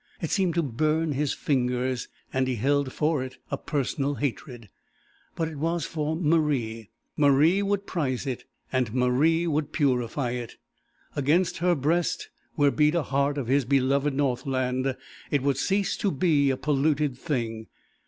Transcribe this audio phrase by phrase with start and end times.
[0.19, 4.69] It seemed to burn his fingers, and he held for it a personal hatred.
[5.35, 6.89] But it was for Marie!
[7.15, 10.55] Marie would prize it, and Marie would purify it.
[11.15, 14.97] Against her breast, where beat a heart of his beloved Northland,
[15.29, 17.67] it would cease to be a polluted thing.